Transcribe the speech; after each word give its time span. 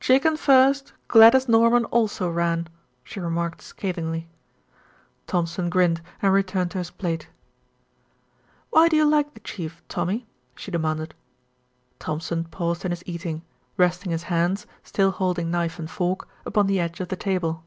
"Chicken 0.00 0.38
first; 0.38 0.94
Gladys 1.06 1.50
Norman 1.50 1.84
also 1.84 2.30
ran," 2.30 2.66
she 3.04 3.20
remarked 3.20 3.60
scathingly. 3.60 4.26
Thompson 5.26 5.68
grinned 5.68 6.00
and 6.22 6.32
returned 6.32 6.70
to 6.70 6.78
his 6.78 6.90
plate. 6.90 7.28
"Why 8.70 8.88
do 8.88 8.96
you 8.96 9.04
like 9.04 9.34
the 9.34 9.40
Chief, 9.40 9.82
Tommy?" 9.86 10.26
she 10.54 10.70
demanded. 10.70 11.14
Thompson 11.98 12.44
paused 12.44 12.86
in 12.86 12.90
his 12.90 13.02
eating, 13.04 13.42
resting 13.76 14.12
his 14.12 14.22
hands, 14.32 14.66
still 14.82 15.10
holding 15.10 15.50
knife 15.50 15.78
and 15.78 15.90
fork, 15.90 16.26
upon 16.46 16.68
the 16.68 16.80
edge 16.80 17.00
of 17.00 17.08
the 17.08 17.16
table. 17.16 17.62